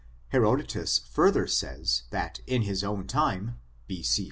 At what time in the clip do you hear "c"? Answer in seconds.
4.01-4.19